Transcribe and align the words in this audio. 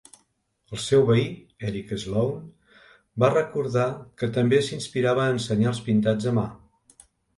El 0.75 0.79
seu 0.83 1.03
veí, 1.09 1.25
Eric 1.71 1.91
Sloane, 2.03 2.71
va 3.25 3.31
recordar 3.35 3.87
que 4.23 4.33
també 4.39 4.63
s'inspirava 4.69 5.29
en 5.35 5.39
senyals 5.45 5.83
pintats 5.91 6.31
a 6.33 6.35
mà. 6.41 6.47